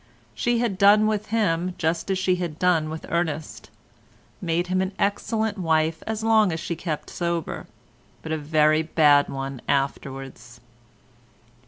She 0.33 0.57
had 0.57 0.79
done 0.79 1.05
with 1.05 1.27
him 1.27 1.75
just 1.77 2.09
as 2.09 2.17
she 2.17 2.37
had 2.37 2.57
done 2.57 2.89
with 2.89 3.05
Ernest—made 3.07 4.65
him 4.65 4.81
an 4.81 4.93
excellent 4.97 5.59
wife 5.59 6.01
as 6.07 6.23
long 6.23 6.51
as 6.51 6.59
she 6.59 6.75
kept 6.75 7.07
sober, 7.11 7.67
but 8.23 8.31
a 8.31 8.37
very 8.39 8.81
bad 8.81 9.29
one 9.29 9.61
afterwards." 9.67 10.59